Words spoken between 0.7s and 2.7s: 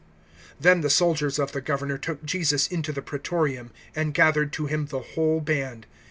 the soldiers of the governor took Jesus